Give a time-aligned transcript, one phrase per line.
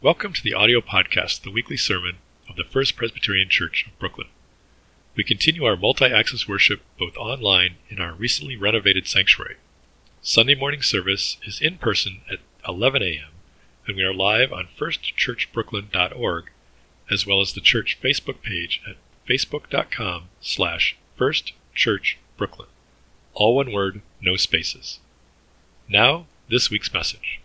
[0.00, 4.28] Welcome to the audio podcast, the weekly sermon of the First Presbyterian Church of Brooklyn.
[5.16, 9.56] We continue our multi access worship both online in our recently renovated sanctuary.
[10.22, 12.38] Sunday morning service is in person at
[12.68, 13.30] 11 a.m.,
[13.88, 16.44] and we are live on firstchurchbrooklyn.org,
[17.10, 22.68] as well as the church Facebook page at facebook.com slash firstchurchbrooklyn.
[23.34, 25.00] All one word, no spaces.
[25.88, 27.40] Now, this week's message.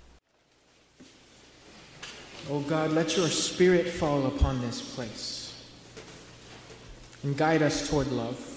[2.50, 5.64] Oh God, let your spirit fall upon this place
[7.24, 8.50] and guide us toward love.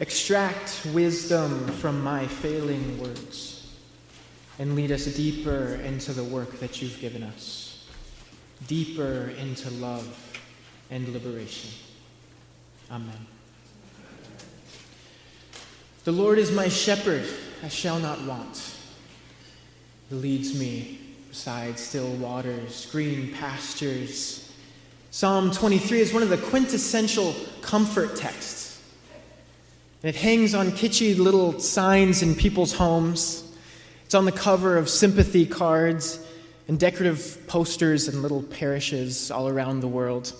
[0.00, 3.76] Extract wisdom from my failing words
[4.58, 7.86] and lead us deeper into the work that you've given us,
[8.66, 10.40] deeper into love
[10.90, 11.70] and liberation.
[12.90, 13.26] Amen.
[16.02, 17.28] The Lord is my shepherd,
[17.62, 18.74] I shall not want.
[20.08, 21.07] He leads me
[21.38, 24.52] beside still waters, green pastures.
[25.12, 28.82] Psalm 23 is one of the quintessential comfort texts.
[30.02, 33.56] It hangs on kitschy little signs in people's homes.
[34.04, 36.18] It's on the cover of sympathy cards
[36.66, 40.32] and decorative posters in little parishes all around the world.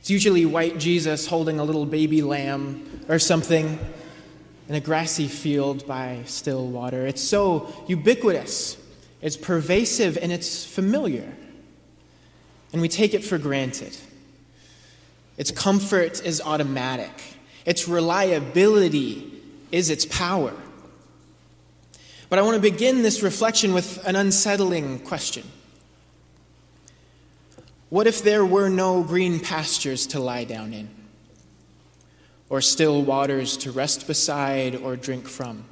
[0.00, 3.78] It's usually white Jesus holding a little baby lamb or something
[4.66, 7.06] in a grassy field by still water.
[7.06, 8.78] It's so ubiquitous
[9.24, 11.34] it's pervasive and it's familiar.
[12.74, 13.96] And we take it for granted.
[15.38, 17.10] Its comfort is automatic,
[17.64, 19.32] its reliability
[19.72, 20.52] is its power.
[22.28, 25.44] But I want to begin this reflection with an unsettling question.
[27.88, 30.90] What if there were no green pastures to lie down in,
[32.50, 35.64] or still waters to rest beside or drink from?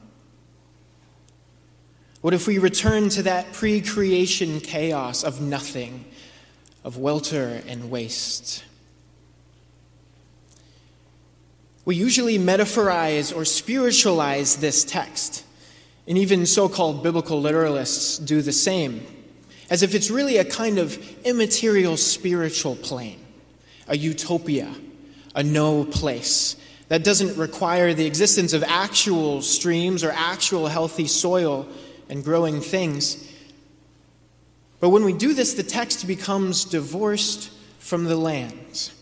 [2.22, 6.04] What if we return to that pre creation chaos of nothing,
[6.84, 8.62] of welter and waste?
[11.84, 15.44] We usually metaphorize or spiritualize this text,
[16.06, 19.04] and even so called biblical literalists do the same,
[19.68, 23.18] as if it's really a kind of immaterial spiritual plane,
[23.88, 24.72] a utopia,
[25.34, 26.54] a no place
[26.86, 31.66] that doesn't require the existence of actual streams or actual healthy soil
[32.12, 33.26] and growing things.
[34.80, 38.92] But when we do this, the text becomes divorced from the land.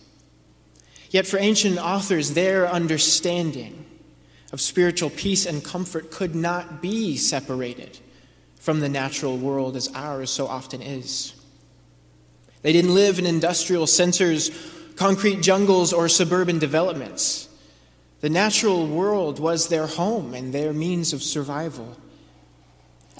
[1.10, 3.84] Yet for ancient authors, their understanding
[4.52, 7.98] of spiritual peace and comfort could not be separated
[8.54, 11.34] from the natural world as ours so often is.
[12.62, 14.52] They didn't live in industrial centers,
[14.94, 17.48] concrete jungles, or suburban developments.
[18.20, 21.96] The natural world was their home and their means of survival.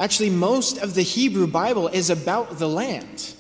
[0.01, 3.35] Actually, most of the Hebrew Bible is about the land,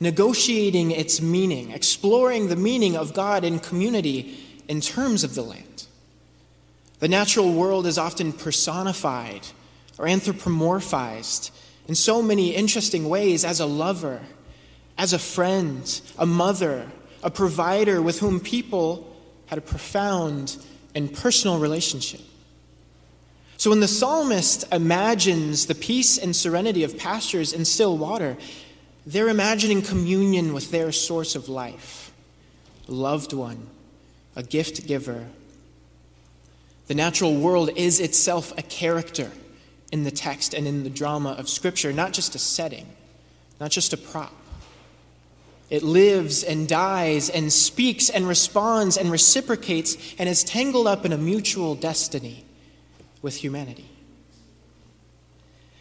[0.00, 5.86] negotiating its meaning, exploring the meaning of God in community in terms of the land.
[6.98, 9.46] The natural world is often personified
[9.96, 11.52] or anthropomorphized
[11.86, 14.20] in so many interesting ways as a lover,
[14.98, 16.90] as a friend, a mother,
[17.22, 19.16] a provider with whom people
[19.46, 20.56] had a profound
[20.92, 22.20] and personal relationship.
[23.64, 28.36] So when the psalmist imagines the peace and serenity of pastures and still water,
[29.06, 32.12] they're imagining communion with their source of life,
[32.88, 33.68] loved one,
[34.36, 35.28] a gift giver.
[36.88, 39.32] The natural world is itself a character
[39.90, 42.86] in the text and in the drama of Scripture, not just a setting,
[43.60, 44.34] not just a prop.
[45.70, 51.14] It lives and dies and speaks and responds and reciprocates and is tangled up in
[51.14, 52.43] a mutual destiny
[53.24, 53.86] with humanity.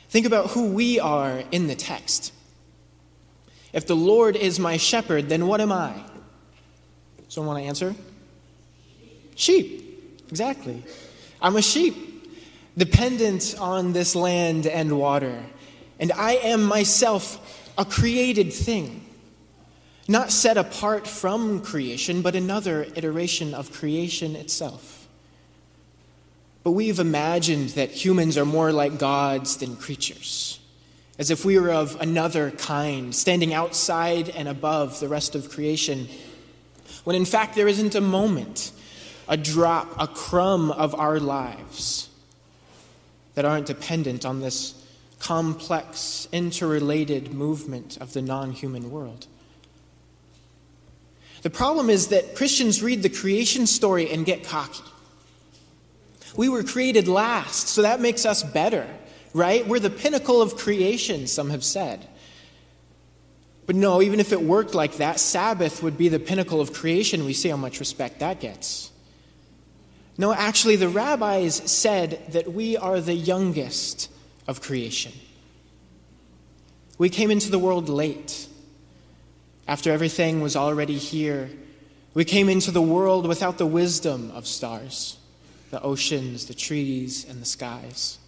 [0.07, 2.31] Think about who we are in the text.
[3.73, 5.93] If the Lord is my shepherd, then what am I?
[7.27, 7.95] Someone want to answer?
[9.35, 9.81] Sheep.
[10.29, 10.83] Exactly.
[11.41, 12.31] I'm a sheep,
[12.77, 15.43] dependent on this land and water.
[15.99, 19.05] And I am myself a created thing,
[20.07, 25.02] not set apart from creation, but another iteration of creation itself.
[26.63, 30.59] But we've imagined that humans are more like gods than creatures,
[31.19, 36.07] as if we were of another kind, standing outside and above the rest of creation,
[37.03, 38.71] when in fact there isn't a moment,
[39.27, 42.09] a drop, a crumb of our lives
[43.35, 44.73] that aren't dependent on this
[45.19, 49.27] complex, interrelated movement of the non human world.
[51.41, 54.83] The problem is that Christians read the creation story and get cocky.
[56.35, 58.87] We were created last, so that makes us better,
[59.33, 59.67] right?
[59.67, 62.07] We're the pinnacle of creation, some have said.
[63.65, 67.25] But no, even if it worked like that, Sabbath would be the pinnacle of creation.
[67.25, 68.91] We see how much respect that gets.
[70.17, 74.11] No, actually, the rabbis said that we are the youngest
[74.47, 75.13] of creation.
[76.97, 78.47] We came into the world late,
[79.67, 81.49] after everything was already here.
[82.13, 85.17] We came into the world without the wisdom of stars,
[85.73, 88.19] the oceans, the trees, and the skies.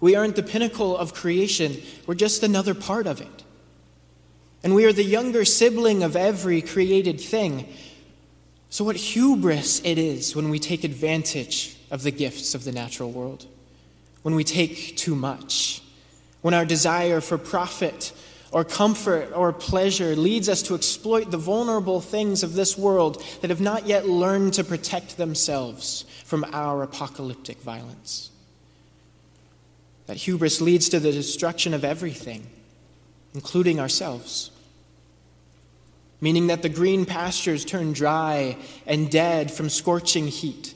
[0.00, 3.44] We aren't the pinnacle of creation, we're just another part of it.
[4.62, 7.72] And we are the younger sibling of every created thing.
[8.68, 13.10] So, what hubris it is when we take advantage of the gifts of the natural
[13.10, 13.46] world,
[14.22, 15.80] when we take too much,
[16.42, 18.12] when our desire for profit
[18.50, 23.50] or comfort or pleasure leads us to exploit the vulnerable things of this world that
[23.50, 28.30] have not yet learned to protect themselves from our apocalyptic violence.
[30.06, 32.46] That hubris leads to the destruction of everything,
[33.34, 34.50] including ourselves.
[36.20, 38.56] Meaning that the green pastures turn dry
[38.86, 40.74] and dead from scorching heat,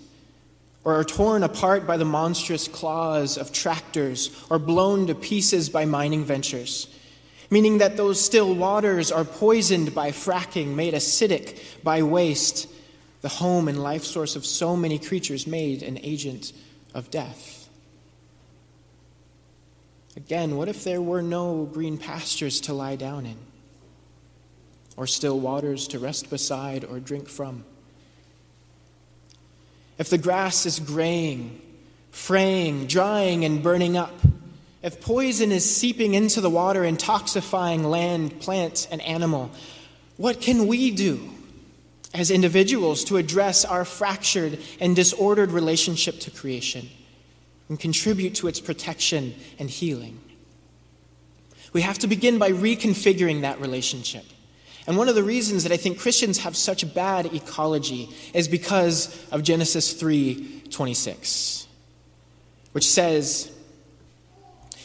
[0.84, 5.86] or are torn apart by the monstrous claws of tractors, or blown to pieces by
[5.86, 6.86] mining ventures
[7.52, 12.66] meaning that those still waters are poisoned by fracking, made acidic by waste,
[13.20, 16.54] the home and life source of so many creatures made an agent
[16.94, 17.69] of death.
[20.16, 23.37] Again, what if there were no green pastures to lie down in,
[24.96, 27.64] or still waters to rest beside or drink from?
[29.98, 31.60] If the grass is graying,
[32.12, 34.19] fraying, drying, and burning up,
[34.82, 39.50] if poison is seeping into the water, intoxifying land, plant, and animal,
[40.17, 41.31] what can we do
[42.12, 46.88] as individuals to address our fractured and disordered relationship to creation
[47.69, 50.20] and contribute to its protection and healing?
[51.73, 54.25] We have to begin by reconfiguring that relationship.
[54.87, 59.17] And one of the reasons that I think Christians have such bad ecology is because
[59.31, 61.67] of Genesis 3:26,
[62.73, 63.51] which says,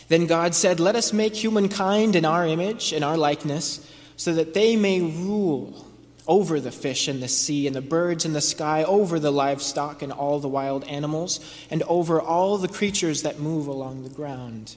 [0.08, 4.54] then God said, Let us make humankind in our image, in our likeness, so that
[4.54, 5.86] they may rule
[6.28, 10.02] over the fish in the sea and the birds in the sky, over the livestock
[10.02, 11.40] and all the wild animals,
[11.70, 14.76] and over all the creatures that move along the ground.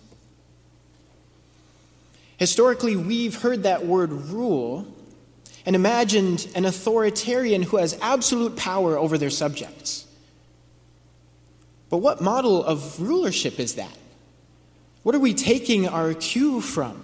[2.39, 4.87] Historically, we've heard that word rule
[5.67, 10.07] and imagined an authoritarian who has absolute power over their subjects.
[11.91, 13.95] But what model of rulership is that?
[15.03, 17.03] What are we taking our cue from?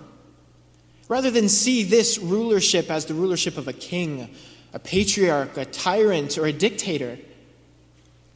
[1.09, 4.29] Rather than see this rulership as the rulership of a king,
[4.73, 7.19] a patriarch, a tyrant, or a dictator,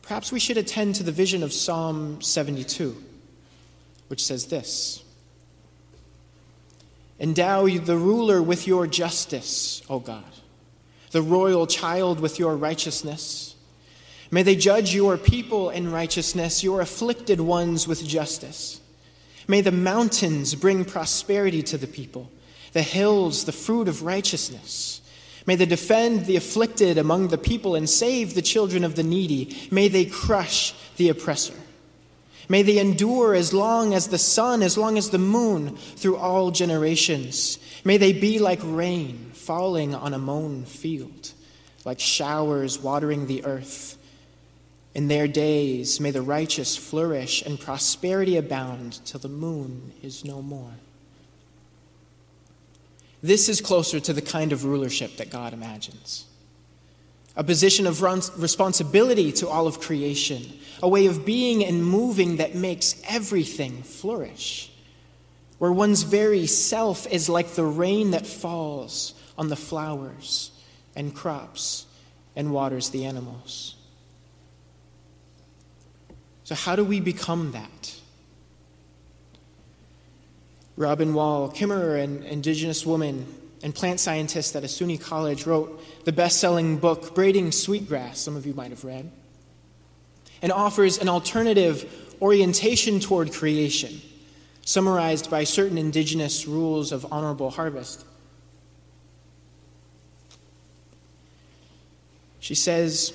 [0.03, 2.97] perhaps we should attend to the vision of Psalm 72,
[4.09, 5.03] which says this
[7.19, 10.25] Endow the ruler with your justice, O God,
[11.11, 13.57] the royal child with your righteousness.
[14.31, 18.81] May they judge your people in righteousness, your afflicted ones with justice.
[19.51, 22.31] May the mountains bring prosperity to the people,
[22.73, 25.01] the hills, the fruit of righteousness.
[25.45, 29.69] May they defend the afflicted among the people and save the children of the needy.
[29.73, 31.55] May they crush the oppressor.
[32.49, 36.53] May they endure as long as the sun, as long as the moon, through all
[36.53, 37.59] generations.
[37.85, 41.33] May they be like rain falling on a mown field,
[41.85, 43.99] like showers watering the earth.
[44.95, 50.43] In their days, may the righteous flourish and prosperity abound till the moon is no
[50.43, 50.73] more.
[53.23, 56.27] This is closer to the kind of rulership that God imagines
[57.37, 62.55] a position of responsibility to all of creation, a way of being and moving that
[62.55, 64.71] makes everything flourish,
[65.59, 70.51] where one's very self is like the rain that falls on the flowers
[70.97, 71.87] and crops
[72.35, 73.77] and waters the animals.
[76.51, 77.95] So, how do we become that?
[80.77, 83.25] Robin Wall Kimmerer, an indigenous woman
[83.63, 88.35] and plant scientist at a SUNY college, wrote the best selling book, Braiding Sweetgrass, some
[88.35, 89.13] of you might have read,
[90.43, 94.01] and offers an alternative orientation toward creation,
[94.63, 98.05] summarized by certain indigenous rules of honorable harvest.
[102.41, 103.13] She says,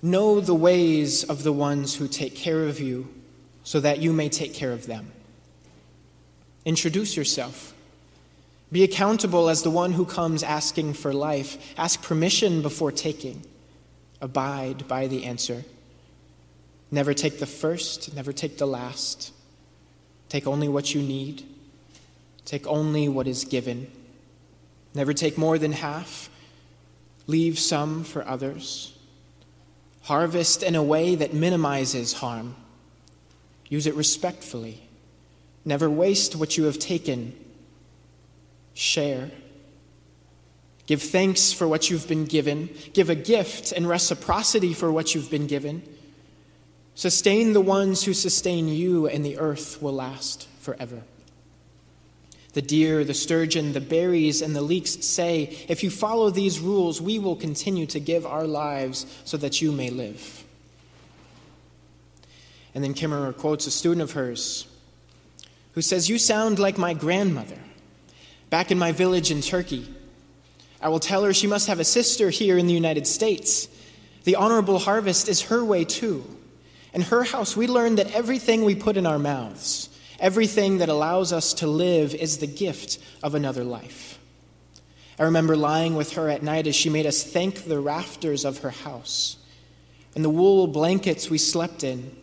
[0.00, 3.08] Know the ways of the ones who take care of you
[3.64, 5.12] so that you may take care of them.
[6.64, 7.74] Introduce yourself.
[8.70, 11.74] Be accountable as the one who comes asking for life.
[11.78, 13.42] Ask permission before taking.
[14.20, 15.64] Abide by the answer.
[16.90, 19.32] Never take the first, never take the last.
[20.28, 21.44] Take only what you need.
[22.44, 23.90] Take only what is given.
[24.94, 26.30] Never take more than half.
[27.26, 28.97] Leave some for others.
[30.08, 32.56] Harvest in a way that minimizes harm.
[33.68, 34.88] Use it respectfully.
[35.66, 37.38] Never waste what you have taken.
[38.72, 39.30] Share.
[40.86, 42.70] Give thanks for what you've been given.
[42.94, 45.82] Give a gift and reciprocity for what you've been given.
[46.94, 51.02] Sustain the ones who sustain you, and the earth will last forever.
[52.54, 57.00] The deer, the sturgeon, the berries, and the leeks say, If you follow these rules,
[57.00, 60.44] we will continue to give our lives so that you may live.
[62.74, 64.66] And then Kimmerer quotes a student of hers
[65.72, 67.58] who says, You sound like my grandmother
[68.50, 69.86] back in my village in Turkey.
[70.80, 73.68] I will tell her she must have a sister here in the United States.
[74.24, 76.24] The honorable harvest is her way too.
[76.92, 79.88] In her house, we learn that everything we put in our mouths,
[80.18, 84.18] everything that allows us to live, is the gift of another life.
[85.18, 88.58] I remember lying with her at night as she made us thank the rafters of
[88.58, 89.36] her house
[90.14, 92.16] and the wool blankets we slept in.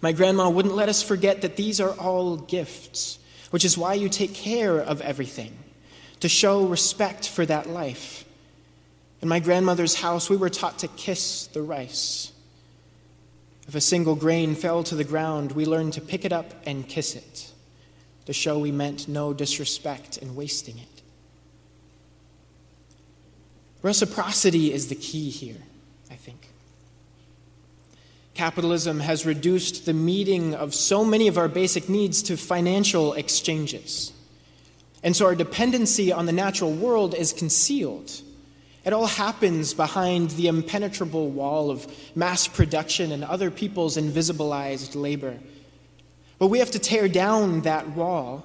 [0.00, 3.18] My grandma wouldn't let us forget that these are all gifts,
[3.50, 5.56] which is why you take care of everything
[6.20, 8.24] to show respect for that life.
[9.20, 12.32] In my grandmother's house, we were taught to kiss the rice.
[13.68, 16.88] If a single grain fell to the ground, we learned to pick it up and
[16.88, 17.52] kiss it,
[18.26, 21.02] to show we meant no disrespect in wasting it.
[23.82, 25.62] Reciprocity is the key here,
[26.10, 26.48] I think.
[28.34, 34.12] Capitalism has reduced the meeting of so many of our basic needs to financial exchanges.
[35.02, 38.22] And so our dependency on the natural world is concealed.
[38.84, 41.86] It all happens behind the impenetrable wall of
[42.16, 45.38] mass production and other people's invisibilized labor.
[46.38, 48.44] But we have to tear down that wall,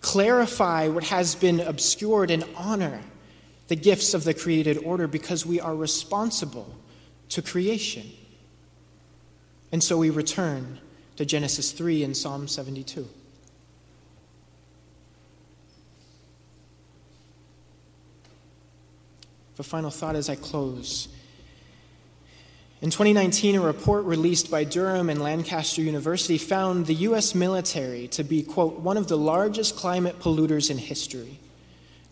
[0.00, 3.02] clarify what has been obscured, and honor
[3.68, 6.74] the gifts of the created order because we are responsible
[7.28, 8.10] to creation.
[9.72, 10.78] And so we return
[11.16, 13.06] to Genesis 3 and Psalm 72.
[19.58, 21.08] A final thought as I close.
[22.82, 27.34] In 2019, a report released by Durham and Lancaster University found the U.S.
[27.34, 31.38] military to be, quote, one of the largest climate polluters in history,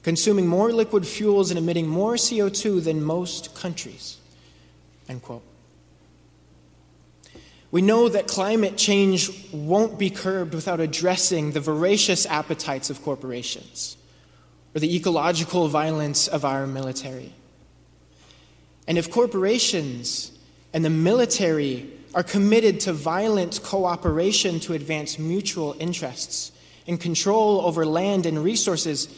[0.02, 4.16] consuming more liquid fuels and emitting more CO2 than most countries,
[5.06, 5.42] end quote.
[7.70, 13.98] We know that climate change won't be curbed without addressing the voracious appetites of corporations
[14.74, 17.32] or the ecological violence of our military.
[18.86, 20.32] And if corporations
[20.72, 26.52] and the military are committed to violent cooperation to advance mutual interests
[26.86, 29.08] and control over land and resources,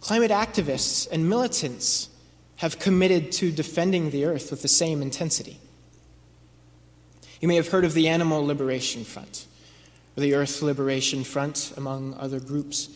[0.00, 2.08] climate activists and militants
[2.56, 5.58] have committed to defending the earth with the same intensity.
[7.40, 9.46] You may have heard of the Animal Liberation Front,
[10.16, 12.90] or the Earth Liberation Front, among other groups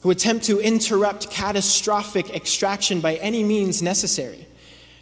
[0.00, 4.46] who attempt to interrupt catastrophic extraction by any means necessary,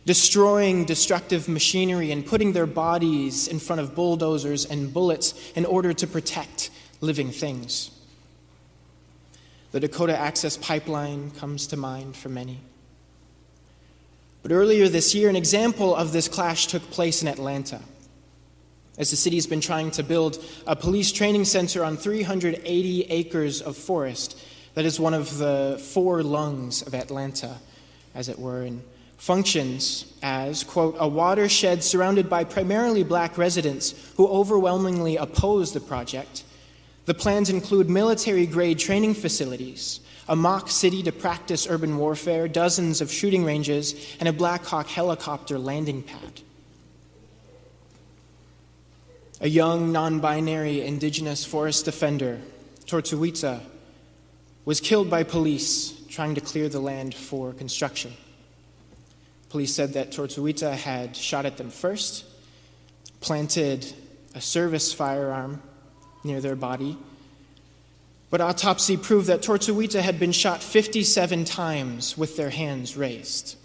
[0.07, 5.93] destroying destructive machinery and putting their bodies in front of bulldozers and bullets in order
[5.93, 7.91] to protect living things.
[9.73, 12.61] The Dakota Access Pipeline comes to mind for many.
[14.43, 17.81] But earlier this year, an example of this clash took place in Atlanta
[18.97, 23.77] as the city's been trying to build a police training center on 380 acres of
[23.77, 24.39] forest
[24.77, 27.57] that is one of the four lungs of Atlanta,
[28.15, 28.83] as it were, and
[29.17, 36.45] functions as, quote, a watershed surrounded by primarily black residents who overwhelmingly oppose the project.
[37.07, 43.01] The plans include military grade training facilities, a mock city to practice urban warfare, dozens
[43.01, 46.43] of shooting ranges, and a Black Hawk helicopter landing pad.
[49.41, 52.43] A young non binary indigenous forest defender,
[52.85, 53.63] Tortuguita,
[54.67, 58.13] was killed by police trying to clear the land for construction.
[59.49, 62.25] Police said that Tortuguita had shot at them first,
[63.21, 63.87] planted
[64.35, 65.63] a service firearm
[66.25, 66.99] near their body,
[68.29, 73.57] but autopsy proved that Tortuguita had been shot 57 times with their hands raised.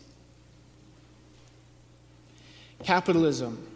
[2.83, 3.67] Capitalism,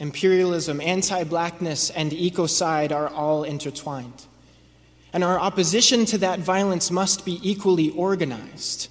[0.00, 4.24] imperialism, anti blackness, and ecocide are all intertwined
[5.12, 8.88] and our opposition to that violence must be equally organized.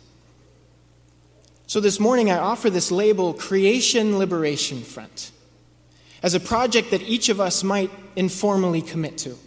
[1.68, 5.32] So this morning, I offer this label Creation Liberation Front
[6.22, 9.38] as a project that each of us might informally commit to.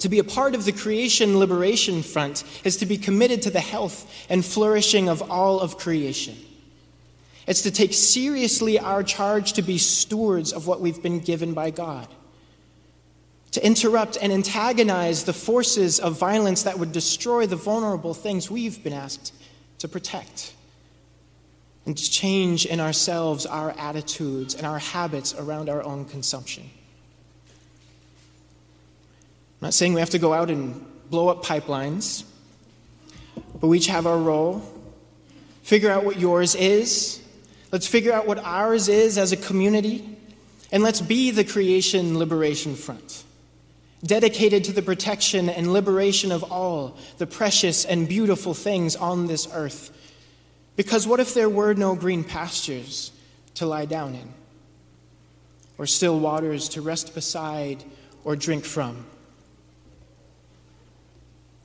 [0.00, 3.60] To be a part of the Creation Liberation Front is to be committed to the
[3.60, 6.36] health and flourishing of all of creation.
[7.46, 11.70] It's to take seriously our charge to be stewards of what we've been given by
[11.70, 12.08] God.
[13.54, 18.82] To interrupt and antagonize the forces of violence that would destroy the vulnerable things we've
[18.82, 19.32] been asked
[19.78, 20.54] to protect.
[21.86, 26.70] And to change in ourselves our attitudes and our habits around our own consumption.
[29.60, 32.24] I'm not saying we have to go out and blow up pipelines,
[33.60, 34.62] but we each have our role.
[35.62, 37.24] Figure out what yours is
[37.74, 40.16] Let's figure out what ours is as a community,
[40.70, 43.23] and let's be the Creation Liberation Front,
[44.04, 49.48] dedicated to the protection and liberation of all the precious and beautiful things on this
[49.52, 49.90] earth.
[50.76, 53.12] Because what if there were no green pastures
[53.54, 54.34] to lie down in,
[55.78, 57.84] or still waters to rest beside
[58.24, 59.06] or drink from?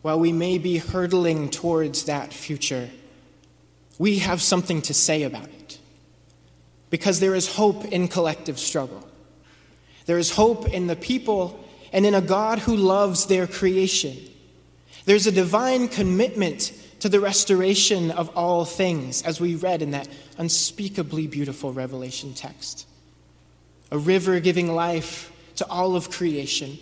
[0.02, 2.90] While we may be hurtling towards that future,
[3.98, 5.80] we have something to say about it
[6.90, 9.06] because there is hope in collective struggle.
[10.06, 14.18] There is hope in the people and in a God who loves their creation.
[15.06, 20.08] There's a divine commitment to the restoration of all things, as we read in that
[20.38, 22.86] unspeakably beautiful Revelation text.
[23.92, 26.78] A river giving life to all of creation,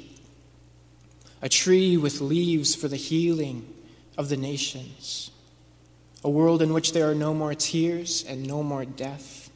[1.42, 3.68] a tree with leaves for the healing
[4.18, 5.32] of the nations,
[6.24, 9.48] a world in which there are no more tears and no more death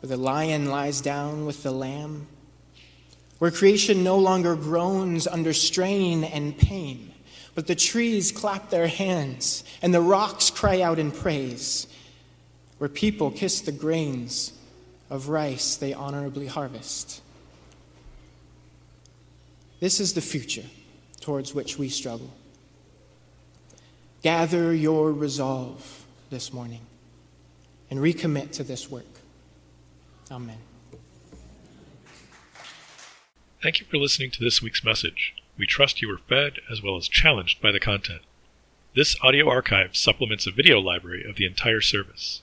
[0.00, 2.26] where the lion lies down with the lamb,
[3.38, 7.12] where creation no longer groans under strain and pain,
[7.54, 11.86] but the trees clap their hands and the rocks cry out in praise,
[12.78, 14.52] where people kiss the grains
[15.10, 17.22] of rice they honorably harvest.
[19.80, 20.66] This is the future
[21.20, 22.30] towards which we struggle.
[24.22, 26.80] Gather your resolve this morning
[27.90, 29.04] and recommit to this work.
[30.30, 30.58] Amen.
[33.60, 35.34] Thank you for listening to this week's message.
[35.56, 38.22] We trust you were fed as well as challenged by the content.
[38.94, 42.42] This audio archive supplements a video library of the entire service.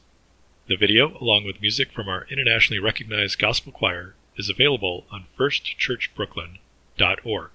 [0.67, 7.51] The video, along with music from our internationally recognized gospel choir, is available on firstchurchbrooklyn.org.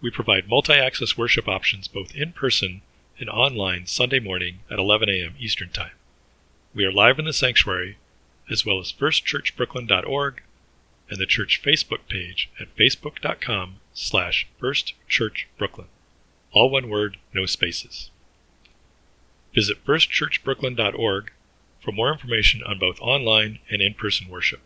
[0.00, 2.80] We provide multi access worship options both in person
[3.20, 5.34] and online Sunday morning at 11 a.m.
[5.38, 5.92] Eastern Time.
[6.74, 7.98] We are live in the sanctuary
[8.50, 10.40] as well as firstchurchbrooklyn.org
[11.10, 15.88] and the church Facebook page at facebook.com slash First Church Brooklyn.
[16.52, 18.10] All one word, no spaces.
[19.54, 21.30] Visit firstchurchbrooklyn.org
[21.82, 24.60] for more information on both online and in-person worship.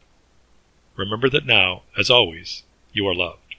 [0.96, 3.49] Remember that now, as always, you are loved.